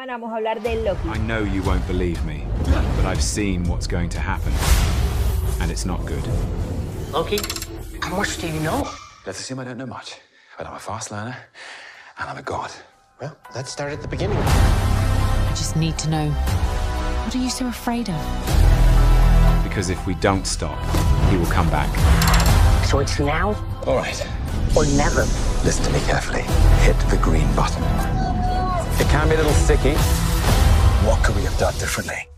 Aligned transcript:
esta 0.00 0.06
semana 0.06 0.12
vamos 0.18 0.32
a 0.32 0.36
hablar 0.36 0.62
de 0.62 0.82
Loki. 0.82 1.08
I 1.08 1.18
know 1.18 1.40
you 1.40 1.62
won't 1.62 1.86
believe 1.86 2.24
me, 2.24 2.46
but 2.96 3.04
I've 3.04 3.22
seen 3.22 3.64
what's 3.64 3.86
going 3.86 4.08
to 4.10 4.18
happen. 4.18 4.52
And 5.60 5.70
it's 5.70 5.84
not 5.84 6.04
good. 6.06 6.24
Loki, 7.12 7.38
how 8.00 8.16
much 8.16 8.38
do 8.40 8.46
you 8.46 8.60
know? 8.60 8.88
Let's 9.26 9.40
assume 9.40 9.58
I 9.58 9.64
don't 9.64 9.76
know 9.76 9.86
much, 9.86 10.16
but 10.56 10.66
I'm 10.66 10.74
a 10.74 10.78
fast 10.78 11.10
learner 11.10 11.36
and 12.18 12.30
I'm 12.30 12.38
a 12.38 12.42
god. 12.42 12.70
Well, 13.20 13.36
let's 13.54 13.70
start 13.70 13.92
at 13.92 14.00
the 14.00 14.08
beginning. 14.08 14.38
I 14.38 15.52
just 15.54 15.76
need 15.76 15.98
to 15.98 16.08
know. 16.08 16.30
What 16.30 17.34
are 17.34 17.38
you 17.42 17.50
so 17.50 17.66
afraid 17.66 18.08
of? 18.08 19.62
Because 19.62 19.90
if 19.90 20.06
we 20.06 20.14
don't 20.14 20.46
stop, 20.46 20.78
he 21.30 21.36
will 21.36 21.52
come 21.52 21.68
back. 21.70 21.90
So 22.86 23.00
it's 23.00 23.18
now 23.20 23.54
All 23.86 23.96
right, 23.96 24.26
or 24.76 24.84
never. 24.96 25.22
listen 25.64 25.84
to 25.84 25.92
me 25.92 26.00
carefully. 26.06 26.42
Hit 26.84 26.98
the 27.10 27.18
green 27.22 27.54
button. 27.54 28.19
It 29.00 29.08
can 29.08 29.30
be 29.30 29.34
a 29.34 29.38
little 29.38 29.52
sticky. 29.52 29.94
What 31.06 31.24
could 31.24 31.34
we 31.34 31.42
have 31.44 31.56
done 31.58 31.72
differently? 31.78 32.28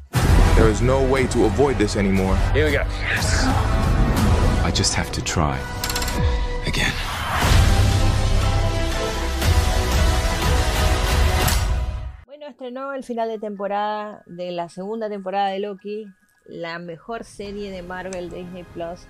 There 0.55 0.69
is 0.69 0.81
no 0.81 1.03
way 1.03 1.27
to 1.27 1.45
avoid 1.47 1.77
this 1.77 1.97
anymore. 1.97 2.37
Here 2.55 2.67
we 2.67 2.71
go. 2.71 2.85
I 4.63 4.71
just 4.73 4.95
have 4.95 5.11
to 5.11 5.21
try. 5.25 5.59
Again. 6.65 6.93
Bueno, 12.27 12.47
estrenó 12.47 12.95
el 12.95 13.03
final 13.03 13.29
de 13.29 13.41
temporada 13.41 14.23
de 14.27 14.53
la 14.53 14.69
segunda 14.69 15.09
temporada 15.09 15.49
de 15.49 15.59
Loki, 15.59 16.07
la 16.47 16.79
mejor 16.79 17.25
serie 17.25 17.73
de 17.73 17.83
Marvel 17.83 18.31
de 18.31 18.37
Disney 18.37 18.63
Plus 18.73 19.01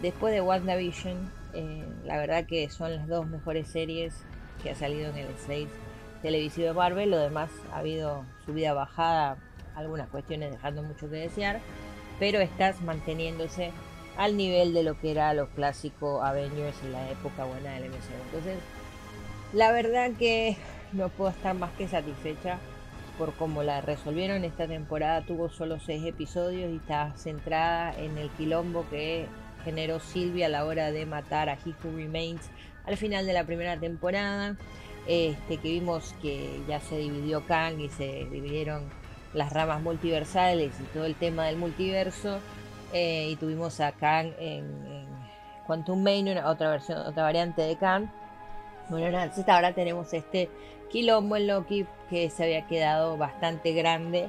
después 0.00 0.32
de 0.32 0.42
WandaVision. 0.42 1.32
Eh, 1.54 1.84
la 2.04 2.18
verdad 2.18 2.46
que 2.46 2.70
son 2.70 2.94
las 2.94 3.08
dos 3.08 3.26
mejores 3.26 3.66
series 3.66 4.14
que 4.62 4.70
ha 4.70 4.76
salido 4.76 5.10
en 5.10 5.16
el 5.16 5.36
slate 5.36 5.89
televisivo 6.22 6.68
de 6.68 6.74
Marvel. 6.74 7.10
Lo 7.10 7.18
demás 7.18 7.50
ha 7.72 7.78
habido 7.78 8.24
subida 8.44 8.72
bajada, 8.74 9.36
algunas 9.74 10.08
cuestiones 10.08 10.50
dejando 10.50 10.82
mucho 10.82 11.08
que 11.08 11.16
desear, 11.16 11.60
pero 12.18 12.40
estás 12.40 12.80
manteniéndose 12.82 13.72
al 14.16 14.36
nivel 14.36 14.74
de 14.74 14.82
lo 14.82 14.98
que 14.98 15.12
era 15.12 15.32
los 15.34 15.48
clásicos 15.50 16.22
Avengers 16.22 16.76
en 16.82 16.92
la 16.92 17.10
época 17.10 17.44
buena 17.44 17.72
del 17.72 17.90
MCU. 17.90 17.96
Entonces, 18.26 18.58
la 19.52 19.72
verdad 19.72 20.10
que 20.18 20.56
no 20.92 21.08
puedo 21.08 21.30
estar 21.30 21.54
más 21.54 21.70
que 21.72 21.88
satisfecha 21.88 22.58
por 23.18 23.34
cómo 23.34 23.62
la 23.62 23.80
resolvieron 23.80 24.44
esta 24.44 24.66
temporada. 24.66 25.22
Tuvo 25.22 25.48
solo 25.50 25.78
seis 25.78 26.04
episodios 26.04 26.70
y 26.70 26.76
está 26.76 27.12
centrada 27.16 27.94
en 27.98 28.18
el 28.18 28.30
quilombo 28.30 28.84
que 28.90 29.26
generó 29.64 30.00
Sylvia 30.00 30.46
a 30.46 30.48
la 30.48 30.64
hora 30.64 30.90
de 30.90 31.04
matar 31.06 31.48
a 31.48 31.54
He 31.54 31.74
Remains 31.84 32.48
al 32.86 32.96
final 32.96 33.26
de 33.26 33.32
la 33.32 33.44
primera 33.44 33.76
temporada. 33.78 34.56
Este, 35.06 35.56
que 35.56 35.68
vimos 35.68 36.14
que 36.22 36.60
ya 36.68 36.80
se 36.80 36.98
dividió 36.98 37.44
Kang 37.46 37.80
y 37.80 37.88
se 37.88 38.26
dividieron 38.30 38.84
las 39.34 39.52
ramas 39.52 39.80
multiversales 39.82 40.72
y 40.80 40.84
todo 40.92 41.04
el 41.04 41.14
tema 41.14 41.46
del 41.46 41.56
multiverso. 41.56 42.38
eh, 42.92 43.28
y 43.30 43.36
tuvimos 43.36 43.78
a 43.80 43.92
Kang 43.92 44.32
en, 44.40 44.64
en 44.86 45.06
Quantum 45.66 46.02
Mane, 46.02 46.32
una- 46.32 46.48
otra 46.50 46.70
versión, 46.70 46.98
otra 46.98 47.22
variante 47.22 47.62
de 47.62 47.76
Kang. 47.76 48.08
Bueno, 48.88 49.06
entonces 49.20 49.48
ahora 49.48 49.72
tenemos 49.72 50.12
este 50.12 50.50
quilombo 50.90 51.36
en 51.36 51.46
Loki 51.46 51.86
que 52.08 52.28
se 52.30 52.42
había 52.42 52.66
quedado 52.66 53.16
bastante 53.16 53.72
grande 53.74 54.28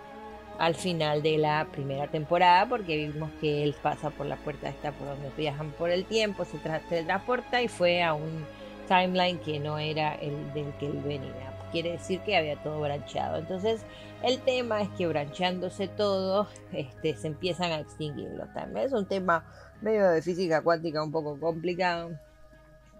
al 0.59 0.75
final 0.75 1.23
de 1.23 1.39
la 1.39 1.65
primera 1.71 2.05
temporada 2.05 2.67
porque 2.69 2.95
vimos 2.97 3.31
que 3.41 3.63
él 3.63 3.73
pasa 3.81 4.11
por 4.11 4.27
la 4.27 4.35
puerta 4.35 4.69
esta 4.69 4.91
por 4.91 5.07
donde 5.07 5.31
viajan 5.35 5.71
por 5.71 5.89
el 5.89 6.05
tiempo, 6.05 6.45
se 6.45 6.57
tra- 6.59 6.81
teletransporta 6.87 7.63
y 7.63 7.67
fue 7.67 8.03
a 8.03 8.13
un 8.13 8.45
timeline 8.91 9.39
que 9.39 9.57
no 9.57 9.77
era 9.77 10.15
el 10.15 10.53
del 10.53 10.73
que 10.77 10.87
él 10.87 10.99
venía. 11.05 11.57
Quiere 11.71 11.93
decir 11.93 12.19
que 12.21 12.35
había 12.35 12.61
todo 12.61 12.81
brancheado. 12.81 13.37
Entonces, 13.37 13.85
el 14.21 14.41
tema 14.41 14.81
es 14.81 14.89
que 14.89 15.07
brancheándose 15.07 15.87
todo, 15.87 16.49
este, 16.73 17.15
se 17.15 17.27
empiezan 17.27 17.71
a 17.71 17.79
extinguir 17.79 18.27
los 18.31 18.51
timelines. 18.51 18.87
Es 18.87 18.93
un 18.93 19.05
tema 19.05 19.45
medio 19.81 20.09
de 20.09 20.21
física 20.21 20.61
cuántica 20.61 21.01
un 21.01 21.11
poco 21.13 21.39
complicado 21.39 22.11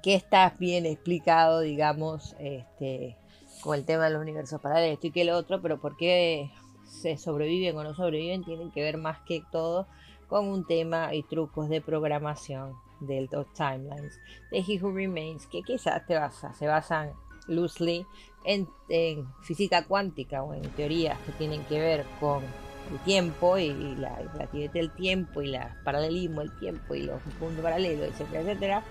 que 0.02 0.16
está 0.16 0.56
bien 0.57 0.85
explicado, 0.85 1.59
digamos, 1.59 2.38
este, 2.40 3.18
con 3.62 3.78
el 3.78 3.84
tema 3.84 4.06
de 4.06 4.12
los 4.12 4.22
universos 4.22 4.62
paralelos, 4.62 4.94
esto 4.94 5.08
y 5.08 5.12
que 5.12 5.25
lo 5.25 5.38
otro, 5.38 5.62
pero 5.62 5.81
por 5.81 5.97
qué 5.97 6.50
se 6.85 7.18
sobreviven 7.18 7.75
o 7.75 7.84
no 7.84 7.94
sobreviven 7.94 8.46
tienen 8.46 8.72
que 8.72 8.81
ver 8.81 8.97
más 8.97 9.19
que 9.28 9.44
todo 9.52 9.88
con 10.29 10.47
un 10.47 10.66
tema 10.66 11.13
y 11.13 11.23
trucos 11.23 11.68
de 11.68 11.81
programación 11.81 12.75
de 13.01 13.28
los 13.31 13.51
timelines 13.53 14.19
de 14.51 14.59
He 14.59 14.81
Who 14.81 14.91
Remains, 14.94 15.47
que 15.47 15.62
quizás 15.63 16.06
te 16.06 16.16
basa, 16.16 16.53
se 16.53 16.67
basan 16.67 17.13
loosely 17.47 18.06
en, 18.45 18.67
en 18.89 19.28
física 19.41 19.85
cuántica 19.85 20.44
o 20.44 20.53
en 20.53 20.63
teorías 20.72 21.17
que 21.19 21.31
tienen 21.34 21.63
que 21.66 21.79
ver 21.79 22.06
con 22.19 22.44
el 22.91 23.00
tiempo 23.00 23.57
y 23.57 23.95
la 23.95 24.16
relatividad 24.34 24.72
del 24.72 24.91
tiempo 24.91 25.41
y 25.41 25.47
la 25.47 25.78
paralelismo 25.84 26.41
del 26.41 26.57
tiempo 26.59 26.95
y 26.95 27.03
los 27.03 27.22
puntos 27.40 27.63
paralelos, 27.63 28.09
etcétera, 28.09 28.41
etcétera. 28.41 28.84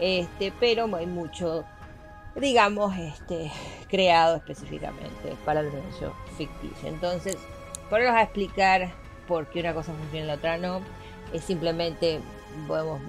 Este, 0.00 0.52
pero 0.58 0.94
hay 0.96 1.06
mucho, 1.06 1.64
digamos, 2.34 2.96
este, 2.96 3.50
creado 3.88 4.36
específicamente 4.36 5.36
para 5.44 5.60
el 5.60 5.68
universo 5.68 6.12
ficticio. 6.36 6.88
Entonces, 6.88 7.36
ponernos 7.90 8.16
a 8.16 8.22
explicar 8.22 8.92
por 9.28 9.48
qué 9.48 9.60
una 9.60 9.74
cosa 9.74 9.92
funciona 9.92 10.24
y 10.24 10.28
la 10.28 10.34
otra 10.34 10.58
no, 10.58 10.80
es 11.32 11.44
simplemente 11.44 12.20
podemos 12.66 13.00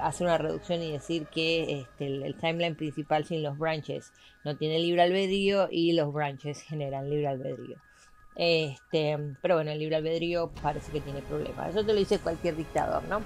hacer 0.00 0.26
una 0.26 0.38
reducción 0.38 0.82
y 0.82 0.92
decir 0.92 1.26
que 1.26 1.80
este, 1.80 2.06
el, 2.06 2.22
el 2.22 2.34
timeline 2.34 2.74
principal 2.74 3.24
sin 3.24 3.42
los 3.42 3.58
branches 3.58 4.12
no 4.44 4.56
tiene 4.56 4.78
libre 4.78 5.02
albedrío 5.02 5.68
y 5.70 5.92
los 5.92 6.12
branches 6.12 6.62
generan 6.62 7.10
libre 7.10 7.28
albedrío. 7.28 7.78
Este, 8.36 9.18
pero 9.40 9.56
bueno, 9.56 9.70
el 9.70 9.78
libre 9.78 9.96
albedrío 9.96 10.50
parece 10.62 10.90
que 10.92 11.00
tiene 11.00 11.20
problemas. 11.22 11.70
Eso 11.70 11.84
te 11.84 11.92
lo 11.92 11.98
dice 11.98 12.18
cualquier 12.18 12.56
dictador, 12.56 13.02
¿no? 13.04 13.20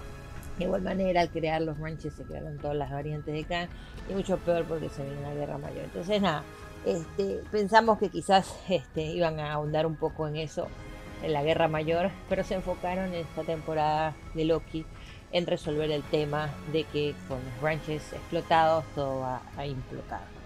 De 0.59 0.65
igual 0.65 0.83
manera, 0.83 1.21
al 1.21 1.31
crear 1.31 1.63
los 1.63 1.79
ranches 1.79 2.15
se 2.15 2.25
crearon 2.25 2.59
todas 2.59 2.77
las 2.77 2.91
variantes 2.91 3.33
de 3.33 3.45
Khan 3.45 3.69
y 4.11 4.15
mucho 4.15 4.39
peor 4.39 4.65
porque 4.65 4.89
se 4.89 5.03
viene 5.05 5.19
una 5.19 5.35
guerra 5.35 5.57
mayor. 5.57 5.85
Entonces, 5.85 6.21
nada, 6.21 6.43
este, 6.85 7.41
pensamos 7.51 7.99
que 7.99 8.09
quizás 8.09 8.59
este, 8.69 9.03
iban 9.03 9.39
a 9.39 9.53
ahondar 9.53 9.87
un 9.87 9.97
poco 9.97 10.27
en 10.27 10.37
eso, 10.37 10.67
en 11.23 11.33
la 11.33 11.43
guerra 11.43 11.69
mayor, 11.69 12.11
pero 12.29 12.43
se 12.43 12.55
enfocaron 12.55 13.15
en 13.15 13.21
esta 13.27 13.45
temporada 13.45 14.17
de 14.35 14.45
Loki 14.45 14.85
en 15.33 15.47
resolver 15.47 15.91
el 15.91 16.03
tema 16.03 16.51
de 16.73 16.85
que 16.85 17.15
con 17.29 17.39
los 17.39 17.63
ranches 17.63 18.13
explotados 18.13 18.85
todo 18.95 19.21
va 19.21 19.43
a 19.57 19.67
implotar. 19.67 20.39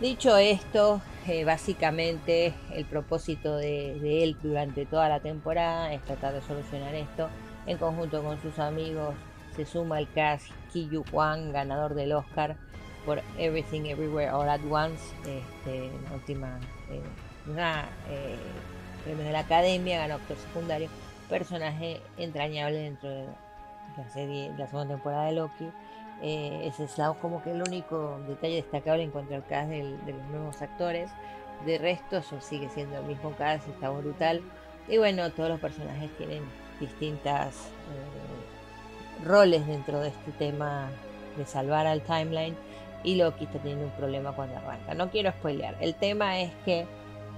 Dicho 0.00 0.36
esto, 0.36 1.00
eh, 1.26 1.44
básicamente 1.44 2.52
el 2.72 2.84
propósito 2.84 3.56
de, 3.56 4.24
él 4.24 4.36
durante 4.42 4.86
toda 4.86 5.08
la 5.08 5.20
temporada 5.20 5.94
es 5.94 6.02
tratar 6.02 6.34
de 6.34 6.42
solucionar 6.42 6.94
esto 6.94 7.28
en 7.66 7.78
conjunto 7.78 8.22
con 8.22 8.40
sus 8.42 8.58
amigos. 8.58 9.14
Se 9.54 9.64
suma 9.64 10.00
el 10.00 10.10
cast 10.10 10.46
Kiyu 10.72 11.04
Kwan, 11.10 11.52
ganador 11.52 11.94
del 11.94 12.12
Oscar 12.12 12.56
por 13.06 13.22
Everything 13.38 13.82
Everywhere 13.82 14.30
All 14.30 14.48
at 14.48 14.60
Once, 14.68 15.00
este, 15.20 15.90
la 16.08 16.14
última 16.14 16.58
eh, 16.90 17.00
una, 17.46 17.84
eh, 18.10 18.36
premio 19.04 19.24
de 19.24 19.32
la 19.32 19.40
Academia, 19.40 19.98
ganó 19.98 20.14
actor 20.14 20.36
secundario, 20.38 20.88
personaje 21.28 22.00
entrañable 22.16 22.78
dentro 22.78 23.08
de 23.08 23.26
la 23.96 24.08
serie, 24.10 24.52
la 24.56 24.66
segunda 24.66 24.94
temporada 24.94 25.26
de 25.26 25.32
Loki. 25.32 25.70
Eh, 26.22 26.62
ese 26.66 26.84
es 26.84 26.96
como 27.20 27.42
que 27.42 27.50
el 27.50 27.62
único 27.62 28.18
detalle 28.28 28.56
destacable 28.56 29.02
en 29.02 29.10
cuanto 29.10 29.34
al 29.34 29.44
cast 29.44 29.68
del- 29.68 30.04
de 30.06 30.12
los 30.12 30.22
nuevos 30.28 30.62
actores. 30.62 31.10
De 31.66 31.78
resto, 31.78 32.18
eso 32.18 32.40
sigue 32.40 32.68
siendo 32.68 32.98
el 32.98 33.04
mismo 33.04 33.32
cast, 33.32 33.68
está 33.68 33.90
brutal. 33.90 34.40
Y 34.88 34.98
bueno, 34.98 35.30
todos 35.30 35.48
los 35.48 35.60
personajes 35.60 36.10
tienen 36.16 36.42
distintas 36.80 37.54
eh, 37.56 39.24
roles 39.26 39.66
dentro 39.66 40.00
de 40.00 40.08
este 40.08 40.32
tema 40.32 40.88
de 41.36 41.46
salvar 41.46 41.86
al 41.86 42.02
timeline. 42.02 42.56
Y 43.02 43.16
Loki 43.16 43.44
está 43.44 43.58
teniendo 43.58 43.84
un 43.86 43.90
problema 43.92 44.32
cuando 44.32 44.56
arranca. 44.56 44.94
No 44.94 45.10
quiero 45.10 45.30
spoilear. 45.30 45.76
El 45.80 45.94
tema 45.94 46.40
es 46.40 46.50
que 46.64 46.86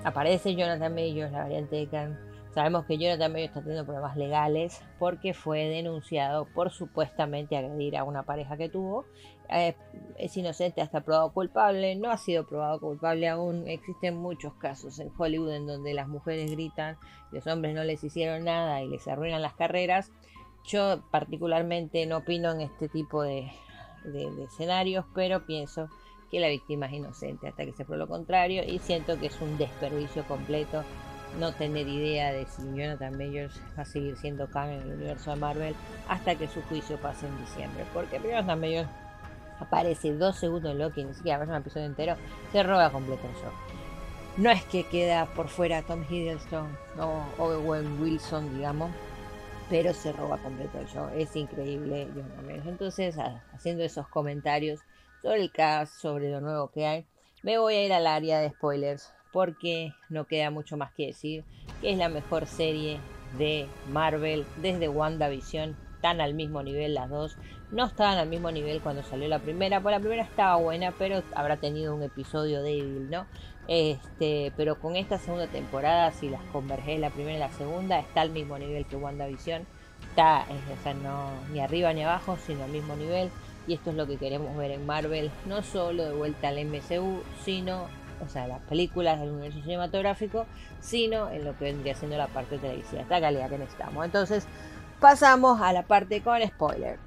aparece 0.05 0.55
Jonathan 0.55 0.95
Majors, 0.95 1.33
la 1.33 1.43
variante 1.43 1.77
de 1.77 1.87
Khan. 1.89 2.19
Sabemos 2.57 2.87
que 2.87 2.97
Jonathan 2.97 3.33
Majors 3.33 3.49
está 3.49 3.61
teniendo 3.61 3.85
problemas 3.85 4.17
legales 4.17 4.81
porque 4.99 5.35
fue 5.35 5.67
denunciado 5.67 6.47
por 6.55 6.71
supuestamente 6.71 7.55
agredir 7.55 7.99
a 7.99 8.05
una 8.05 8.23
pareja 8.23 8.57
que 8.57 8.71
tuvo. 8.71 9.05
Eh, 9.51 9.75
es 10.17 10.35
inocente 10.39 10.81
hasta 10.81 11.03
probado 11.03 11.35
culpable. 11.35 11.97
No 11.97 12.11
ha 12.11 12.17
sido 12.17 12.47
probado 12.47 12.81
culpable 12.81 13.29
aún. 13.29 13.69
Existen 13.69 14.17
muchos 14.17 14.55
casos 14.55 14.99
en 15.01 15.13
Hollywood 15.19 15.53
en 15.53 15.67
donde 15.67 15.93
las 15.93 16.09
mujeres 16.09 16.51
gritan, 16.51 16.97
los 17.31 17.47
hombres 17.47 17.75
no 17.75 17.85
les 17.85 18.03
hicieron 18.03 18.45
nada 18.45 18.81
y 18.81 18.89
les 18.89 19.07
arruinan 19.07 19.43
las 19.43 19.53
carreras. 19.53 20.11
Yo 20.65 21.03
particularmente 21.11 22.07
no 22.07 22.17
opino 22.17 22.53
en 22.53 22.63
este 22.63 22.89
tipo 22.89 23.23
de 23.23 23.53
escenarios, 24.47 25.05
pero 25.15 25.45
pienso 25.45 25.91
que 26.31 26.41
la 26.41 26.49
víctima 26.49 26.87
es 26.87 26.95
inocente 26.95 27.49
hasta 27.49 27.67
que 27.67 27.73
se 27.73 27.85
pruebe 27.85 28.05
lo 28.05 28.09
contrario 28.09 28.65
y 28.67 28.79
siento 28.79 29.21
que 29.21 29.27
es 29.27 29.39
un 29.43 29.59
desperdicio 29.59 30.25
completo 30.27 30.85
no 31.39 31.53
tener 31.53 31.87
idea 31.87 32.33
de 32.33 32.47
si 32.47 32.63
Jonathan 32.75 33.17
Majors 33.17 33.61
va 33.77 33.83
a 33.83 33.85
seguir 33.85 34.17
siendo 34.17 34.49
Kang 34.49 34.71
en 34.71 34.83
el 34.83 34.93
universo 34.93 35.31
de 35.31 35.37
Marvel 35.37 35.75
hasta 36.09 36.35
que 36.35 36.49
su 36.49 36.63
juicio 36.63 36.97
pase 36.99 37.27
en 37.27 37.39
diciembre. 37.39 37.85
Porque 37.93 38.21
Jonathan 38.23 38.61
Majors 38.61 38.89
aparece 39.61 40.15
dos 40.15 40.37
segundos 40.37 40.73
en 40.73 40.79
Loki, 40.79 41.05
ni 41.05 41.15
siquiera 41.15 41.37
aparece 41.37 41.57
un 41.57 41.63
episodio 41.63 41.87
entero, 41.87 42.17
se 42.53 42.63
roba 42.63 42.91
completo 42.91 43.27
el 43.27 43.35
show. 43.35 43.53
No 44.37 44.51
es 44.51 44.65
que 44.65 44.85
queda 44.85 45.27
por 45.27 45.49
fuera 45.49 45.83
Tom 45.83 46.05
Hiddleston 46.09 46.77
o 46.99 47.23
Owen 47.39 48.01
Wilson, 48.01 48.55
digamos, 48.55 48.91
pero 49.71 49.95
se 49.95 50.13
roba 50.13 50.37
completo 50.39 50.79
el 50.79 50.87
show. 50.87 51.09
Es 51.17 51.35
increíble. 51.37 52.09
Entonces, 52.67 53.17
haciendo 53.55 53.83
esos 53.83 54.09
comentarios 54.09 54.81
sobre 55.23 55.43
el 55.43 55.51
cast, 55.51 55.95
sobre 55.95 56.31
lo 56.31 56.41
nuevo 56.41 56.71
que 56.71 56.87
hay, 56.87 57.07
me 57.43 57.59
voy 57.59 57.77
a 57.77 57.87
ir 57.87 57.93
al 57.93 58.07
área 58.07 58.41
de 58.41 58.51
spoilers 58.51 59.13
porque 59.37 59.93
no 60.09 60.25
queda 60.25 60.51
mucho 60.51 60.79
más 60.79 60.93
que 60.93 61.09
decir 61.09 61.45
que 61.83 61.93
es 61.93 61.99
la 61.99 62.09
mejor 62.09 62.47
serie 62.47 62.97
de 63.37 63.67
Marvel 63.93 64.47
desde 64.63 64.89
WandaVision. 64.89 65.77
Están 65.97 66.23
al 66.23 66.33
mismo 66.33 66.63
nivel 66.63 66.95
las 66.95 67.11
dos. 67.11 67.37
No 67.71 67.85
estaban 67.85 68.17
al 68.17 68.31
mismo 68.31 68.51
nivel 68.51 68.81
cuando 68.81 69.03
salió 69.03 69.29
la 69.29 69.39
primera, 69.39 69.83
pues 69.83 69.95
la 69.95 70.01
primera 70.01 70.23
estaba 70.23 70.57
buena, 70.57 70.91
pero 70.99 71.23
habrá 71.35 71.59
tenido 71.59 71.95
un 71.95 72.03
episodio 72.03 72.63
débil, 72.63 73.11
¿no? 73.11 73.27
Este, 73.69 74.55
pero 74.57 74.81
con 74.81 74.97
esta 74.97 75.19
segunda 75.19 75.49
temporada, 75.49 76.13
si 76.13 76.31
las 76.31 76.41
convergé 76.45 76.97
la 76.97 77.11
primera 77.11 77.37
y 77.37 77.39
la 77.39 77.53
segunda, 77.53 77.99
está 77.99 78.23
al 78.23 78.31
mismo 78.31 78.59
nivel 78.59 78.87
que 78.87 78.97
WandaVision. 78.97 79.67
Está, 80.09 80.47
o 80.49 80.83
sea, 80.83 80.95
no 80.95 81.29
ni 81.53 81.61
arriba 81.61 81.93
ni 81.93 82.05
abajo, 82.05 82.39
sino 82.47 82.65
al 82.65 82.71
mismo 82.71 82.97
nivel. 82.97 83.29
Y 83.69 83.75
esto 83.75 83.91
es 83.91 83.97
lo 83.97 84.07
que 84.07 84.17
queremos 84.17 84.57
ver 84.57 84.71
en 84.71 84.87
Marvel, 84.87 85.31
no 85.45 85.63
solo 85.63 86.05
de 86.05 86.15
vuelta 86.15 86.49
al 86.49 86.65
MCU, 86.65 87.23
sino, 87.45 87.89
o 88.25 88.29
sea, 88.29 88.47
las 88.47 88.61
películas 88.63 89.21
del 89.21 89.31
universo 89.31 89.61
cinematográfico, 89.63 90.47
sino 90.81 91.31
en 91.31 91.45
lo 91.45 91.57
que 91.57 91.65
vendría 91.67 91.95
siendo 91.95 92.17
la 92.17 92.29
parte 92.29 92.59
televisiva, 92.59 93.03
esta 93.03 93.21
calidad 93.21 93.49
que 93.49 93.59
necesitamos. 93.59 94.05
Entonces, 94.05 94.47
pasamos 95.01 95.61
a 95.61 95.73
la 95.73 95.83
parte 95.83 96.21
con 96.23 96.41
spoiler. 96.43 96.99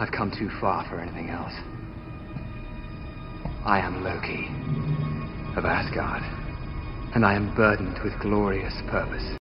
I've 0.00 0.10
come 0.10 0.30
too 0.30 0.50
far 0.60 0.84
for 0.86 0.98
anything 0.98 1.30
else. 1.30 1.54
I 3.64 3.78
am 3.78 4.02
Loki 4.02 4.48
of 5.56 5.64
Asgard, 5.64 6.22
and 7.14 7.24
I 7.24 7.34
am 7.34 7.54
burdened 7.54 7.98
with 8.02 8.12
glorious 8.18 8.74
purpose. 8.90 9.38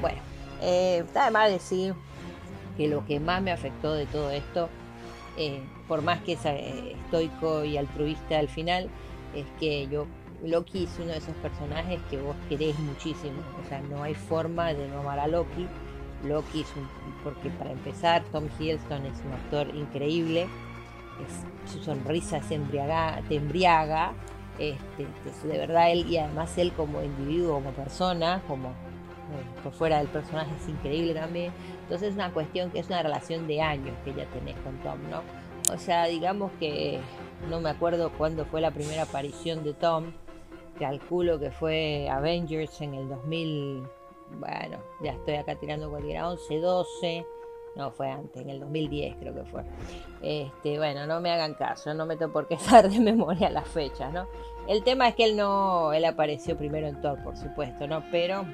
Bueno, 0.00 0.20
eh, 0.60 1.02
está 1.04 1.24
de 1.24 1.30
más 1.30 1.50
decir 1.50 1.94
que 2.76 2.88
lo 2.88 3.04
que 3.06 3.20
más 3.20 3.42
me 3.42 3.52
afectó 3.52 3.94
de 3.94 4.06
todo 4.06 4.30
esto, 4.30 4.68
eh, 5.36 5.62
por 5.88 6.02
más 6.02 6.20
que 6.22 6.32
es 6.32 6.44
eh, 6.44 6.96
estoico 7.04 7.64
y 7.64 7.76
altruista 7.76 8.38
al 8.38 8.48
final, 8.48 8.88
es 9.34 9.46
que 9.58 9.88
yo 9.88 10.06
Loki 10.44 10.84
es 10.84 10.98
uno 10.98 11.12
de 11.12 11.18
esos 11.18 11.34
personajes 11.36 12.00
que 12.10 12.20
vos 12.20 12.36
querés 12.48 12.78
muchísimo. 12.80 13.42
O 13.64 13.68
sea, 13.68 13.80
no 13.80 14.02
hay 14.02 14.14
forma 14.14 14.74
de 14.74 14.88
no 14.88 15.00
amar 15.00 15.18
a 15.18 15.28
Loki. 15.28 15.68
Loki 16.24 16.62
es 16.62 16.76
un, 16.76 16.88
porque 17.22 17.50
para 17.50 17.70
empezar, 17.70 18.24
Tom 18.32 18.48
Hiddleston 18.58 19.06
es 19.06 19.20
un 19.24 19.32
actor 19.32 19.74
increíble. 19.74 20.48
su 21.66 21.82
sonrisa 21.82 22.42
se 22.42 22.56
embriaga, 22.56 23.22
te 23.28 23.36
embriaga. 23.36 24.12
Este, 24.58 25.06
de 25.48 25.58
verdad 25.58 25.90
él 25.90 26.06
y 26.08 26.18
además 26.18 26.56
él 26.58 26.72
como 26.72 27.02
individuo, 27.02 27.54
como 27.54 27.70
persona, 27.70 28.42
como 28.46 28.74
por 29.62 29.72
fuera 29.72 29.98
del 29.98 30.08
personaje 30.08 30.50
es 30.60 30.68
increíble 30.68 31.14
también. 31.14 31.52
Entonces 31.82 32.10
es 32.10 32.14
una 32.14 32.32
cuestión 32.32 32.70
que 32.70 32.80
es 32.80 32.86
una 32.88 33.02
relación 33.02 33.46
de 33.46 33.60
años 33.60 33.94
que 34.04 34.14
ya 34.14 34.26
tenés 34.26 34.56
con 34.60 34.76
Tom, 34.78 34.98
¿no? 35.10 35.22
O 35.72 35.78
sea, 35.78 36.06
digamos 36.06 36.50
que 36.58 37.00
no 37.48 37.60
me 37.60 37.70
acuerdo 37.70 38.10
cuándo 38.16 38.44
fue 38.44 38.60
la 38.60 38.70
primera 38.70 39.02
aparición 39.02 39.64
de 39.64 39.74
Tom, 39.74 40.12
calculo 40.78 41.38
que 41.38 41.50
fue 41.50 42.08
Avengers 42.10 42.80
en 42.80 42.94
el 42.94 43.08
2000, 43.08 43.82
bueno, 44.40 44.78
ya 45.02 45.12
estoy 45.12 45.34
acá 45.34 45.54
tirando 45.54 45.90
cualquiera, 45.90 46.28
11, 46.28 46.58
12, 46.58 47.26
no, 47.76 47.90
fue 47.90 48.10
antes, 48.10 48.42
en 48.42 48.50
el 48.50 48.60
2010 48.60 49.16
creo 49.18 49.34
que 49.34 49.44
fue. 49.44 49.62
Este, 50.20 50.78
bueno, 50.78 51.06
no 51.06 51.20
me 51.20 51.30
hagan 51.30 51.54
caso, 51.54 51.94
no 51.94 52.06
meto 52.06 52.30
por 52.30 52.46
qué 52.46 52.54
estar 52.56 52.88
de 52.88 53.00
memoria 53.00 53.50
las 53.50 53.68
fechas, 53.68 54.12
¿no? 54.12 54.26
El 54.68 54.82
tema 54.84 55.08
es 55.08 55.14
que 55.14 55.24
él 55.24 55.36
no, 55.36 55.92
él 55.92 56.04
apareció 56.04 56.56
primero 56.56 56.86
en 56.86 57.00
Thor, 57.00 57.22
por 57.22 57.36
supuesto, 57.36 57.86
¿no? 57.86 58.04
Pero 58.10 58.44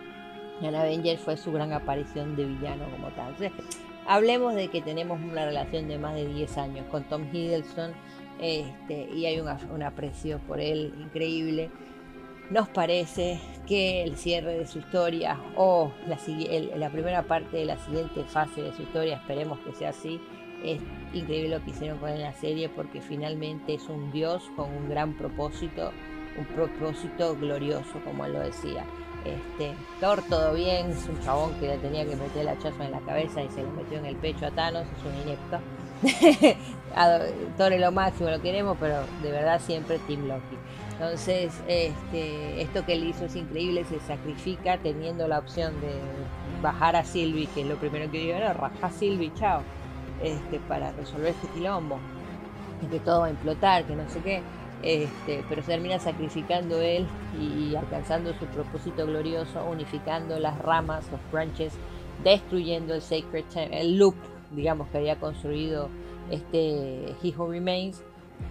en 0.61 0.75
Avengers 0.75 1.21
fue 1.21 1.37
su 1.37 1.53
gran 1.53 1.73
aparición 1.73 2.37
de 2.37 2.45
villano 2.45 2.85
como 2.91 3.09
tal. 3.09 3.31
Entonces, 3.31 3.53
hablemos 4.07 4.55
de 4.55 4.69
que 4.69 4.81
tenemos 4.81 5.21
una 5.21 5.45
relación 5.45 5.89
de 5.89 5.99
más 5.99 6.15
de 6.15 6.27
10 6.27 6.59
años 6.59 6.87
con 6.91 7.05
Tom 7.05 7.25
Hiddleston 7.33 7.93
este, 8.41 9.09
y 9.15 9.27
hay 9.27 9.41
un 9.41 9.83
aprecio 9.83 10.39
por 10.47 10.61
él 10.61 10.95
increíble 11.01 11.71
nos 12.51 12.69
parece 12.69 13.39
que 13.67 14.03
el 14.03 14.17
cierre 14.17 14.59
de 14.59 14.67
su 14.67 14.79
historia 14.79 15.39
o 15.57 15.93
la, 16.07 16.91
primera 16.91 17.23
parte 17.23 17.59
de 17.59 17.67
la 17.67 17.79
siguiente 17.79 18.25
fase 18.25 18.63
de 18.63 18.73
su 18.73 18.83
historia, 18.83 19.17
esperemos 19.17 19.59
que 19.61 19.75
sea 19.75 19.91
así, 19.91 20.21
es 20.65 20.81
increíble 21.13 21.59
lo 21.59 21.65
que 21.65 21.71
hicieron 21.71 21.99
con 21.99 22.19
la 22.19 22.33
serie 22.33 22.69
porque 22.71 23.01
finalmente 23.01 23.75
es 23.75 23.89
un 23.89 24.11
dios 24.13 24.51
con 24.57 24.73
un 24.75 24.89
gran 24.89 25.17
propósito, 25.17 25.93
un 26.39 26.47
propósito 26.47 27.37
glorioso, 27.37 28.01
como 28.05 28.25
él 28.25 28.33
lo 28.33 28.41
decía. 28.41 28.85
Este, 29.25 29.75
Thor 30.00 30.23
todo 30.29 30.55
bien, 30.55 30.91
es 30.91 31.09
un 31.09 31.20
chabón 31.23 31.53
que 31.61 31.69
le 31.69 31.79
tenía 31.79 32.05
que 32.05 32.17
meter 32.17 32.43
el 32.43 32.49
hachazo 32.49 32.82
en 32.82 32.93
la 32.93 33.00
cabeza 33.00 33.43
y 33.43 33.49
se 33.50 33.62
lo 33.62 33.70
metió 33.70 33.99
en 33.99 34.06
el 34.06 34.17
pecho 34.17 34.47
a 34.47 34.50
Thanos, 34.50 34.85
es 34.87 35.05
un 35.05 35.23
inepto. 35.23 35.59
Thor 37.56 37.73
es 37.73 37.81
lo 37.81 37.93
máximo, 37.93 38.31
lo 38.31 38.41
queremos, 38.41 38.76
pero 38.81 39.00
de 39.23 39.31
verdad 39.31 39.61
siempre 39.61 39.99
Team 40.06 40.29
Loki. 40.29 40.56
Entonces, 40.93 41.53
este, 41.69 42.62
esto 42.62 42.85
que 42.85 42.94
él 42.94 43.05
hizo 43.05 43.26
es 43.26 43.37
increíble, 43.37 43.85
se 43.85 44.00
sacrifica 44.00 44.78
teniendo 44.78 45.28
la 45.28 45.38
opción 45.38 45.81
de 45.81 45.93
bajar 46.61 46.97
a 46.97 47.04
Sylvie, 47.04 47.47
que 47.54 47.61
es 47.61 47.66
lo 47.69 47.76
primero 47.76 48.11
que 48.11 48.19
digo, 48.19 48.38
no, 48.38 48.52
raja 48.52 48.90
Sylvie, 48.90 49.33
chao, 49.35 49.62
este, 50.23 50.59
para 50.61 50.90
resolver 50.93 51.28
este 51.28 51.47
quilombo, 51.49 51.99
que 52.90 52.99
todo 52.99 53.21
va 53.21 53.26
a 53.26 53.31
implotar, 53.31 53.85
que 53.85 53.95
no 53.95 54.09
sé 54.09 54.21
qué, 54.21 54.43
este, 54.82 55.44
pero 55.49 55.62
termina 55.62 55.99
sacrificando 55.99 56.80
él 56.80 57.06
y 57.40 57.75
alcanzando 57.75 58.32
su 58.35 58.47
propósito 58.47 59.06
glorioso, 59.06 59.64
unificando 59.64 60.38
las 60.38 60.58
ramas, 60.58 61.11
los 61.11 61.20
branches, 61.32 61.73
destruyendo 62.23 62.94
el 62.94 63.02
Sacred 63.02 63.44
el 63.73 63.99
loop, 63.99 64.14
digamos, 64.52 64.88
que 64.88 64.99
había 64.99 65.16
construido 65.16 65.88
este 66.30 67.14
He 67.23 67.35
Who 67.37 67.50
Remains 67.50 68.02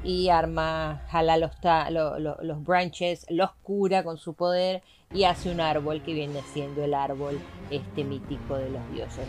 y 0.03 0.29
arma, 0.29 1.01
jala 1.09 1.37
los, 1.37 1.51
los 1.89 2.63
branches, 2.63 3.25
los 3.29 3.51
cura 3.63 4.03
con 4.03 4.17
su 4.17 4.33
poder 4.33 4.83
y 5.13 5.23
hace 5.23 5.49
un 5.49 5.61
árbol 5.61 6.01
que 6.03 6.13
viene 6.13 6.41
siendo 6.53 6.83
el 6.83 6.93
árbol 6.93 7.39
este 7.71 8.03
mítico 8.03 8.57
de 8.57 8.69
los 8.69 8.91
dioses 8.91 9.25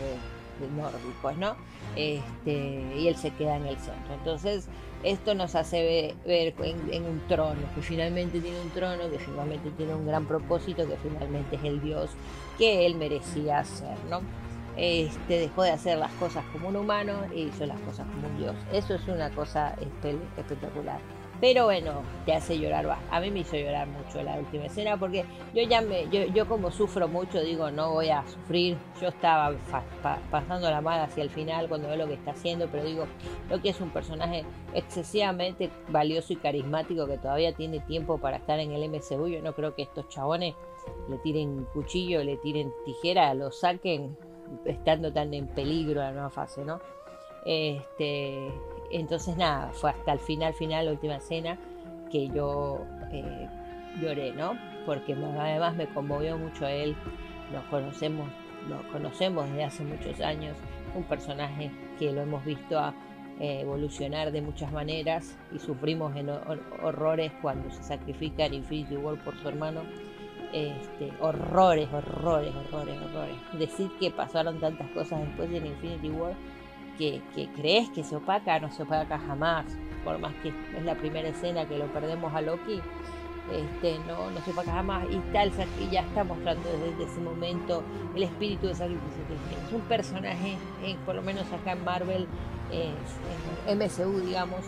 nórdicos, 0.67 1.37
¿no? 1.37 1.55
Este, 1.95 2.93
y 2.97 3.07
él 3.07 3.15
se 3.15 3.31
queda 3.31 3.57
en 3.57 3.65
el 3.65 3.77
centro. 3.77 4.13
Entonces, 4.13 4.67
esto 5.03 5.33
nos 5.33 5.55
hace 5.55 6.15
ver, 6.25 6.53
en, 6.61 7.03
un 7.05 7.21
trono, 7.27 7.61
que 7.75 7.81
finalmente 7.81 8.39
tiene 8.41 8.59
un 8.59 8.69
trono, 8.71 9.09
que 9.09 9.19
finalmente 9.19 9.69
tiene 9.71 9.95
un 9.95 10.05
gran 10.05 10.25
propósito, 10.25 10.87
que 10.87 10.97
finalmente 10.97 11.55
es 11.55 11.63
el 11.63 11.81
dios 11.81 12.09
que 12.57 12.85
él 12.85 12.95
merecía 12.95 13.63
ser, 13.63 13.97
¿no? 14.09 14.21
este, 14.79 15.39
dejó 15.39 15.63
de 15.63 15.71
hacer 15.71 15.97
las 15.97 16.11
cosas 16.13 16.43
como 16.53 16.69
un 16.69 16.75
humano 16.77 17.13
e 17.33 17.41
hizo 17.41 17.65
las 17.65 17.79
cosas 17.81 18.07
como 18.07 18.27
un 18.27 18.37
dios. 18.37 18.55
Eso 18.71 18.95
es 18.95 19.07
una 19.07 19.29
cosa 19.31 19.75
espectacular. 20.37 20.99
Pero 21.41 21.65
bueno, 21.65 22.03
te 22.25 22.33
hace 22.33 22.59
llorar. 22.59 22.97
A 23.09 23.19
mí 23.21 23.31
me 23.31 23.39
hizo 23.39 23.55
llorar 23.55 23.87
mucho 23.87 24.21
la 24.21 24.37
última 24.37 24.65
escena 24.65 24.97
porque 24.97 25.23
yo 25.53 25.63
ya 25.63 25.81
me, 25.81 26.09
yo, 26.09 26.47
como 26.47 26.69
sufro 26.69 27.07
mucho, 27.07 27.41
digo, 27.41 27.71
no 27.71 27.93
voy 27.93 28.09
a 28.09 28.27
sufrir. 28.27 28.77
Yo 29.01 29.07
estaba 29.07 29.55
pasando 30.29 30.69
la 30.69 30.81
mano 30.81 31.03
hacia 31.03 31.23
el 31.23 31.29
final 31.29 31.69
cuando 31.69 31.87
veo 31.87 31.97
lo 31.97 32.07
que 32.07 32.15
está 32.15 32.31
haciendo, 32.31 32.67
pero 32.67 32.83
digo, 32.83 33.05
lo 33.49 33.61
que 33.61 33.69
es 33.69 33.79
un 33.79 33.89
personaje 33.89 34.43
excesivamente 34.73 35.69
valioso 35.89 36.33
y 36.33 36.35
carismático 36.35 37.07
que 37.07 37.17
todavía 37.17 37.53
tiene 37.53 37.79
tiempo 37.79 38.17
para 38.17 38.37
estar 38.37 38.59
en 38.59 38.73
el 38.73 38.89
MCU. 38.89 39.27
Yo 39.27 39.41
no 39.41 39.55
creo 39.55 39.75
que 39.75 39.83
estos 39.83 40.09
chabones 40.09 40.55
le 41.09 41.17
tiren 41.19 41.65
cuchillo, 41.73 42.21
le 42.21 42.35
tiren 42.37 42.73
tijera, 42.83 43.33
lo 43.33 43.51
saquen 43.51 44.17
estando 44.65 45.13
tan 45.13 45.33
en 45.33 45.47
peligro 45.47 46.01
la 46.01 46.11
nueva 46.11 46.29
fase, 46.29 46.65
¿no? 46.65 46.81
Este, 47.45 48.51
entonces 48.91 49.37
nada, 49.37 49.71
fue 49.73 49.91
hasta 49.91 50.13
el 50.13 50.19
final, 50.19 50.53
final, 50.53 50.85
la 50.85 50.91
última 50.91 51.15
escena, 51.17 51.57
que 52.11 52.27
yo 52.29 52.85
eh, 53.11 53.47
lloré, 54.01 54.33
¿no? 54.33 54.57
Porque 54.85 55.13
además 55.13 55.75
me 55.75 55.87
conmovió 55.87 56.37
mucho 56.37 56.65
a 56.65 56.71
él, 56.71 56.95
nos 57.51 57.63
conocemos, 57.65 58.27
nos 58.67 58.81
conocemos 58.91 59.47
desde 59.49 59.63
hace 59.63 59.83
muchos 59.83 60.19
años, 60.21 60.57
un 60.95 61.03
personaje 61.03 61.71
que 61.97 62.11
lo 62.11 62.21
hemos 62.21 62.43
visto 62.45 62.79
eh, 63.39 63.61
evolucionar 63.61 64.31
de 64.31 64.41
muchas 64.41 64.71
maneras 64.71 65.37
y 65.53 65.59
sufrimos 65.59 66.15
en 66.15 66.29
horrores 66.29 67.31
cuando 67.41 67.69
se 67.71 67.83
sacrifica 67.83 68.45
en 68.45 68.55
Infinity 68.55 68.97
War 68.97 69.17
por 69.23 69.37
su 69.37 69.47
hermano 69.47 69.81
este, 70.53 71.13
horrores, 71.19 71.87
horrores, 71.93 72.53
horrores, 72.55 72.99
horrores. 73.01 73.35
Decir 73.53 73.89
que 73.99 74.11
pasaron 74.11 74.59
tantas 74.59 74.89
cosas 74.91 75.21
después 75.21 75.49
de 75.49 75.57
Infinity 75.57 76.09
War 76.09 76.33
que, 76.99 77.49
crees 77.55 77.89
que 77.89 78.03
se 78.03 78.15
opaca, 78.15 78.59
no 78.59 78.69
se 78.71 78.83
opaca 78.83 79.17
jamás. 79.17 79.65
Por 80.03 80.19
más 80.19 80.33
que 80.43 80.49
es 80.49 80.83
la 80.85 80.95
primera 80.95 81.29
escena 81.29 81.65
que 81.65 81.77
lo 81.77 81.85
perdemos 81.87 82.33
a 82.33 82.41
Loki, 82.41 82.81
este, 83.51 83.97
no, 84.07 84.29
no 84.29 84.39
se 84.41 84.51
para 84.51 84.71
jamás 84.71 85.05
y 85.09 85.17
tal 85.33 85.51
y 85.81 85.89
ya 85.89 86.01
está 86.01 86.23
mostrando 86.23 86.69
desde 86.69 87.03
ese 87.03 87.19
momento 87.19 87.81
el 88.15 88.21
espíritu 88.21 88.67
de 88.67 88.75
sacrificio 88.75 89.23
es 89.65 89.73
un 89.73 89.81
personaje 89.81 90.55
eh, 90.83 90.95
por 91.03 91.15
lo 91.15 91.23
menos 91.23 91.51
acá 91.51 91.71
en 91.71 91.83
Marvel 91.83 92.27
en 92.69 93.79
MCU 93.79 94.19
digamos 94.19 94.65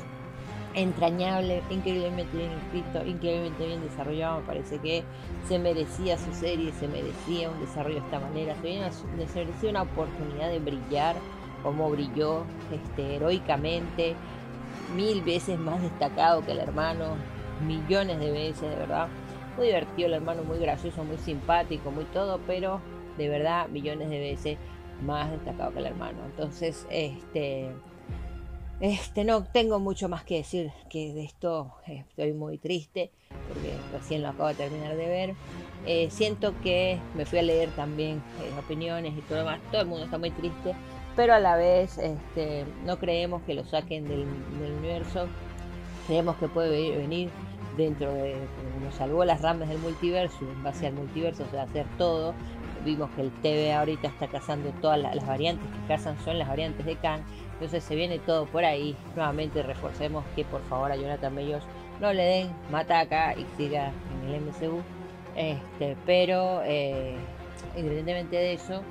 entrañable, 0.73 1.61
increíblemente 1.69 2.37
bien 2.37 2.51
escrito, 2.51 3.05
increíblemente 3.05 3.65
bien 3.65 3.81
desarrollado. 3.81 4.39
Me 4.39 4.45
parece 4.45 4.77
que 4.79 5.03
se 5.47 5.59
merecía 5.59 6.17
su 6.17 6.33
serie, 6.33 6.71
se 6.73 6.87
merecía 6.87 7.49
un 7.49 7.59
desarrollo 7.59 7.95
de 7.95 8.05
esta 8.05 8.19
manera, 8.19 8.55
se 8.55 9.35
merecía 9.35 9.69
una 9.69 9.81
oportunidad 9.81 10.49
de 10.49 10.59
brillar 10.59 11.15
como 11.63 11.89
brilló 11.89 12.45
este, 12.71 13.15
heroicamente, 13.15 14.15
mil 14.95 15.21
veces 15.21 15.59
más 15.59 15.81
destacado 15.81 16.43
que 16.43 16.51
el 16.51 16.59
hermano, 16.59 17.15
millones 17.65 18.19
de 18.19 18.31
veces, 18.31 18.61
de 18.61 18.75
verdad. 18.75 19.07
Muy 19.57 19.67
divertido 19.67 20.07
el 20.07 20.13
hermano, 20.13 20.43
muy 20.43 20.59
gracioso, 20.59 21.03
muy 21.03 21.17
simpático, 21.17 21.91
muy 21.91 22.05
todo, 22.05 22.39
pero 22.47 22.81
de 23.17 23.29
verdad 23.29 23.67
millones 23.67 24.09
de 24.09 24.19
veces 24.19 24.57
más 25.03 25.29
destacado 25.31 25.73
que 25.73 25.79
el 25.79 25.87
hermano. 25.87 26.19
Entonces, 26.25 26.87
este 26.89 27.71
este, 28.81 29.23
no 29.25 29.43
tengo 29.43 29.79
mucho 29.79 30.09
más 30.09 30.23
que 30.23 30.37
decir 30.37 30.71
que 30.89 31.13
de 31.13 31.23
esto 31.23 31.71
estoy 31.85 32.33
muy 32.33 32.57
triste 32.57 33.11
porque 33.47 33.73
recién 33.91 34.23
lo 34.23 34.29
acabo 34.29 34.49
de 34.49 34.55
terminar 34.55 34.95
de 34.95 35.07
ver. 35.07 35.35
Eh, 35.85 36.09
siento 36.09 36.53
que 36.61 36.99
me 37.15 37.25
fui 37.25 37.37
a 37.37 37.43
leer 37.43 37.69
también 37.75 38.23
eh, 38.41 38.59
opiniones 38.59 39.13
y 39.15 39.21
todo 39.21 39.39
lo 39.39 39.45
demás. 39.45 39.59
Todo 39.71 39.81
el 39.81 39.87
mundo 39.87 40.05
está 40.05 40.17
muy 40.17 40.31
triste, 40.31 40.73
pero 41.15 41.33
a 41.33 41.39
la 41.39 41.55
vez 41.55 41.97
este, 41.97 42.65
no 42.85 42.97
creemos 42.97 43.41
que 43.43 43.53
lo 43.53 43.65
saquen 43.65 44.07
del, 44.07 44.25
universo. 44.77 45.27
Creemos 46.07 46.35
que 46.37 46.47
puede 46.47 46.97
venir 46.97 47.29
dentro 47.77 48.13
de. 48.13 48.35
Nos 48.83 48.95
salvó 48.95 49.23
las 49.25 49.41
ramas 49.41 49.69
del 49.69 49.77
multiverso, 49.79 50.37
en 50.41 50.63
base 50.63 50.87
al 50.87 50.93
multiverso 50.93 51.45
se 51.49 51.55
va 51.55 51.63
a 51.63 51.65
hacer 51.65 51.85
todo. 51.97 52.33
Vimos 52.83 53.11
que 53.11 53.21
el 53.21 53.31
TV 53.41 53.73
ahorita 53.73 54.07
está 54.07 54.27
cazando 54.27 54.71
todas 54.81 54.99
las, 54.99 55.25
variantes 55.27 55.67
que 55.69 55.87
cazan 55.87 56.17
son 56.25 56.39
las 56.39 56.47
variantes 56.47 56.83
de 56.83 56.95
Kang 56.95 57.21
entonces 57.61 57.83
se 57.83 57.95
viene 57.95 58.17
todo 58.17 58.47
por 58.47 58.65
ahí. 58.65 58.95
Nuevamente 59.15 59.61
reforcemos 59.61 60.25
que 60.35 60.43
por 60.43 60.63
favor 60.63 60.91
a 60.91 60.95
Jonathan 60.95 61.35
Mellos 61.35 61.63
no 61.99 62.11
le 62.11 62.23
den 62.23 62.51
mataca 62.71 63.35
y 63.35 63.45
siga 63.55 63.91
en 64.23 64.33
el 64.33 64.41
MCU. 64.41 64.81
Este, 65.35 65.95
pero 66.07 66.63
eh, 66.65 67.13
independientemente 67.75 68.35
de 68.35 68.53
eso, 68.53 68.81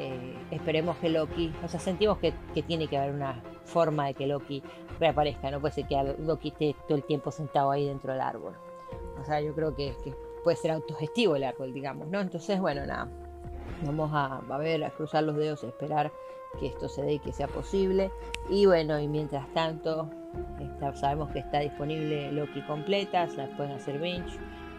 eh, 0.00 0.38
esperemos 0.52 0.96
que 0.98 1.08
Loki, 1.08 1.52
o 1.64 1.68
sea, 1.68 1.80
sentimos 1.80 2.18
que, 2.18 2.32
tiene 2.62 2.86
que 2.86 2.96
haber 2.96 3.12
una 3.12 3.42
forma 3.64 4.06
de 4.06 4.14
que 4.14 4.28
Loki 4.28 4.62
reaparezca, 5.00 5.50
no 5.50 5.60
puede 5.60 5.74
ser 5.74 5.88
que 5.88 6.14
Loki 6.20 6.48
esté 6.50 6.76
todo 6.86 6.96
el 6.96 7.02
tiempo 7.02 7.32
sentado 7.32 7.72
ahí 7.72 7.86
dentro 7.86 8.12
del 8.12 8.20
árbol. 8.20 8.54
O 9.20 9.24
sea, 9.24 9.40
yo 9.40 9.52
creo 9.56 9.74
que, 9.74 9.94
puede 10.44 10.56
ser 10.56 10.70
autogestivo 10.70 11.34
el 11.34 11.42
árbol, 11.42 11.74
digamos, 11.74 12.06
¿no? 12.06 12.20
Entonces, 12.20 12.60
bueno, 12.60 12.86
nada, 12.86 13.08
vamos 13.82 14.10
a, 14.14 14.36
a 14.36 14.58
ver, 14.58 14.84
a 14.84 14.90
cruzar 14.90 15.24
los 15.24 15.34
dedos, 15.34 15.64
a 15.64 15.66
esperar 15.66 16.12
que 16.60 16.68
esto 16.68 16.88
se 16.88 17.02
dé 17.02 17.14
y 17.14 17.18
que 17.18 17.32
sea 17.32 17.48
posible. 17.48 18.12
Y 18.48 18.66
bueno, 18.66 19.00
y 19.00 19.08
mientras 19.08 19.52
tanto, 19.52 20.08
sabemos 20.94 21.30
que 21.32 21.40
está 21.40 21.58
disponible 21.58 22.30
Loki 22.30 22.62
completa, 22.62 23.26
se 23.26 23.38
las 23.38 23.50
pueden 23.56 23.72
hacer 23.72 23.98
binge. 23.98 24.38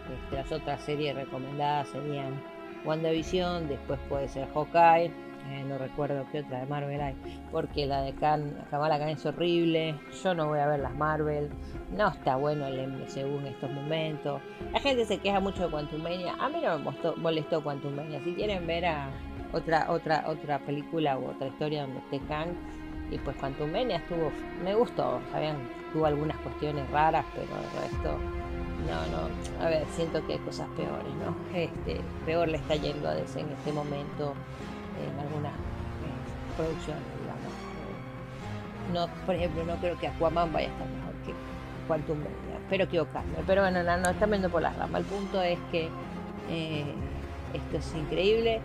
Este, 0.10 0.36
las 0.38 0.52
otras 0.52 0.82
series 0.82 1.14
recomendadas 1.14 1.90
serían 1.90 2.42
WandaVision, 2.86 3.68
después 3.68 4.00
puede 4.10 4.28
ser 4.28 4.48
Hawkeye, 4.54 5.12
eh, 5.50 5.64
no 5.68 5.78
recuerdo 5.78 6.26
qué 6.32 6.42
otra 6.42 6.60
de 6.60 6.66
Marvel 6.68 7.02
hay, 7.02 7.16
porque 7.52 7.86
la 7.86 8.02
de 8.02 8.14
Khan, 8.14 8.54
Kamala 8.70 9.00
Khan 9.00 9.10
es 9.10 9.26
horrible, 9.26 9.96
yo 10.24 10.34
no 10.36 10.48
voy 10.48 10.60
a 10.60 10.68
ver 10.68 10.80
las 10.80 10.94
Marvel, 10.96 11.50
no 11.96 12.10
está 12.10 12.36
bueno 12.36 12.68
el 12.68 12.88
MCU 12.88 13.40
en 13.40 13.48
estos 13.48 13.72
momentos. 13.72 14.42
La 14.72 14.80
gente 14.80 15.06
se 15.06 15.18
queja 15.18 15.40
mucho 15.40 15.64
de 15.64 15.72
Quantum 15.72 16.04
Mania, 16.04 16.36
a 16.40 16.50
mí 16.50 16.60
no 16.62 16.78
me 16.78 16.84
molestó, 16.84 17.16
molestó 17.18 17.64
Quantum 17.64 17.96
Mania, 17.96 18.22
si 18.24 18.34
quieren 18.34 18.68
ver 18.68 18.86
a 18.86 19.10
otra, 19.52 19.90
otra, 19.90 20.26
otra 20.28 20.60
película 20.60 21.18
u 21.18 21.30
otra 21.30 21.48
historia 21.48 21.82
donde 21.84 22.00
esté 22.00 22.20
Kang. 22.28 22.50
Y 23.12 23.18
pues 23.18 23.36
Quantum 23.38 23.72
Mania 23.72 23.98
estuvo, 23.98 24.32
me 24.64 24.76
gustó, 24.76 25.20
sabían, 25.32 25.58
tuvo 25.94 26.06
algunas 26.06 26.38
cuestiones 26.38 26.88
raras, 26.92 27.26
pero 27.34 27.48
el 27.48 27.82
resto, 27.82 28.20
no, 28.90 29.06
no, 29.08 29.64
a 29.66 29.70
ver, 29.70 29.86
siento 29.96 30.26
que 30.26 30.34
hay 30.34 30.40
cosas 30.40 30.68
peores, 30.76 31.14
¿no? 31.24 31.36
Este, 31.58 32.02
peor 32.26 32.48
le 32.48 32.58
está 32.58 32.76
yendo 32.76 33.08
a 33.08 33.14
DC 33.14 33.40
en 33.40 33.50
este 33.50 33.72
momento 33.72 34.34
en 35.00 35.20
algunas 35.20 35.54
eh, 35.54 36.58
producciones, 36.58 37.04
digamos. 37.22 37.50
No, 38.94 39.26
por 39.26 39.36
ejemplo, 39.36 39.64
no 39.66 39.76
creo 39.76 39.98
que 40.00 40.08
Aquaman 40.08 40.52
vaya 40.52 40.68
a 40.70 40.72
estar 40.72 40.88
mejor 40.88 41.14
que 41.26 41.34
Quantum 41.88 42.18
Mania, 42.18 42.58
espero 42.62 42.84
equivocarme, 42.86 43.36
pero 43.46 43.62
bueno, 43.62 43.84
no, 43.84 43.98
no 43.98 44.10
están 44.10 44.30
viendo 44.30 44.50
por 44.50 44.62
las 44.62 44.76
ramas. 44.76 45.02
El 45.02 45.08
punto 45.08 45.42
es 45.42 45.60
que 45.72 45.90
eh, 46.50 46.86
esto 47.54 47.78
es 47.78 47.96
increíble. 47.96 48.62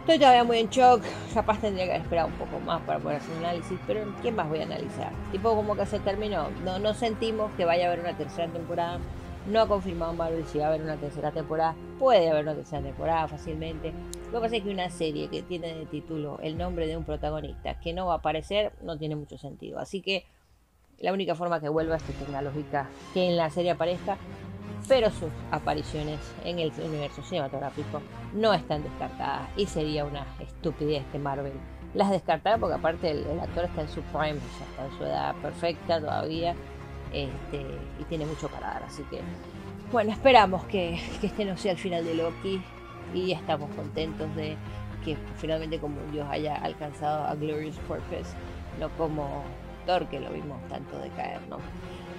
Estoy 0.00 0.18
todavía 0.18 0.42
muy 0.42 0.58
en 0.58 0.68
shock, 0.68 1.02
capaz 1.32 1.60
tendría 1.60 1.86
que 1.86 1.96
esperar 1.96 2.26
un 2.26 2.32
poco 2.32 2.58
más 2.58 2.80
para 2.82 2.98
poder 2.98 3.18
hacer 3.18 3.36
un 3.36 3.44
análisis, 3.44 3.78
pero 3.86 4.12
¿quién 4.20 4.34
más 4.34 4.48
voy 4.48 4.58
a 4.58 4.64
analizar? 4.64 5.12
Tipo 5.30 5.54
como 5.54 5.76
que 5.76 5.86
se 5.86 6.00
terminó, 6.00 6.48
no, 6.64 6.80
no 6.80 6.92
sentimos 6.92 7.52
que 7.56 7.64
vaya 7.64 7.84
a 7.84 7.86
haber 7.92 8.00
una 8.00 8.16
tercera 8.16 8.48
temporada, 8.48 8.98
no 9.46 9.60
ha 9.60 9.68
confirmado 9.68 10.12
Marvel 10.12 10.46
si 10.46 10.58
va 10.58 10.66
a 10.66 10.68
haber 10.68 10.82
una 10.82 10.96
tercera 10.96 11.30
temporada, 11.32 11.74
puede 11.98 12.30
haber 12.30 12.44
una 12.44 12.54
tercera 12.54 12.82
temporada 12.82 13.28
fácilmente. 13.28 13.92
Lo 14.26 14.38
que 14.38 14.40
pasa 14.40 14.56
es 14.56 14.62
que 14.62 14.70
una 14.70 14.90
serie 14.90 15.28
que 15.28 15.42
tiene 15.42 15.74
de 15.74 15.86
título 15.86 16.38
el 16.42 16.56
nombre 16.56 16.86
de 16.86 16.96
un 16.96 17.04
protagonista 17.04 17.78
que 17.80 17.92
no 17.92 18.06
va 18.06 18.14
a 18.14 18.16
aparecer 18.18 18.72
no 18.82 18.96
tiene 18.96 19.16
mucho 19.16 19.38
sentido, 19.38 19.78
así 19.78 20.00
que 20.00 20.24
la 20.98 21.12
única 21.12 21.34
forma 21.34 21.60
que 21.60 21.68
vuelva 21.68 21.96
es 21.96 22.02
que 22.02 22.12
tenga 22.12 22.42
lógica 22.42 22.88
que 23.12 23.28
en 23.28 23.36
la 23.36 23.50
serie 23.50 23.72
aparezca 23.72 24.16
pero 24.88 25.10
sus 25.10 25.30
apariciones 25.50 26.18
en 26.44 26.58
el 26.58 26.72
universo 26.84 27.22
cinematográfico 27.22 28.02
no 28.34 28.52
están 28.52 28.82
descartadas 28.82 29.48
y 29.56 29.66
sería 29.66 30.04
una 30.04 30.26
estupidez 30.40 31.04
de 31.12 31.18
Marvel 31.18 31.52
las 31.94 32.10
descartara 32.10 32.58
porque 32.58 32.76
aparte 32.76 33.10
el, 33.10 33.40
actor 33.40 33.64
está 33.64 33.82
en 33.82 33.88
su 33.88 34.00
prime, 34.02 34.38
ya 34.58 34.64
está 34.70 34.86
en 34.86 34.98
su 34.98 35.04
edad 35.04 35.34
perfecta 35.36 36.00
todavía 36.00 36.54
este, 37.12 37.64
y 38.00 38.04
tiene 38.04 38.26
mucho 38.26 38.48
para 38.48 38.68
dar, 38.68 38.82
así 38.84 39.02
que 39.04 39.20
bueno, 39.90 40.10
esperamos 40.12 40.64
que, 40.64 41.00
que 41.20 41.26
este 41.26 41.44
no 41.44 41.56
sea 41.56 41.72
el 41.72 41.78
final 41.78 42.04
de 42.04 42.14
Loki 42.14 42.62
y 43.14 43.32
estamos 43.32 43.70
contentos 43.74 44.34
de 44.34 44.56
que 45.04 45.16
finalmente 45.36 45.78
como 45.78 46.00
Dios 46.10 46.26
haya 46.30 46.56
alcanzado 46.56 47.26
a 47.26 47.34
Glorious 47.34 47.76
Purpose, 47.88 48.34
no 48.80 48.88
como 48.90 49.44
Thor 49.86 50.06
que 50.06 50.20
lo 50.20 50.30
vimos 50.30 50.58
tanto 50.68 50.98
decaer, 50.98 51.40
¿no? 51.48 51.58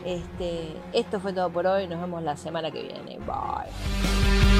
Este, 0.05 0.73
esto 0.91 1.19
fue 1.19 1.33
todo 1.33 1.49
por 1.49 1.65
hoy. 1.65 1.87
Nos 1.87 1.99
vemos 2.01 2.21
la 2.23 2.35
semana 2.35 2.71
que 2.71 2.81
viene. 2.83 3.17
Bye. 3.19 4.52